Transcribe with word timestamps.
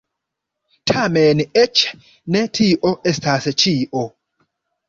Tamen 0.91 1.43
eĉ 1.63 1.83
ne 2.37 2.43
tio 2.61 2.95
estas 3.13 3.47
ĉio. 3.65 4.03